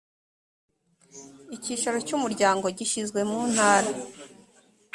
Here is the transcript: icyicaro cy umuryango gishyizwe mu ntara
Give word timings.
icyicaro 1.55 1.97
cy 2.07 2.15
umuryango 2.17 2.65
gishyizwe 2.77 3.19
mu 3.29 3.39
ntara 3.51 3.89